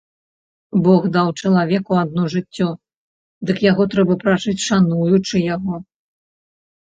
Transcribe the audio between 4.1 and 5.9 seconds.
пражыць шануючы яго.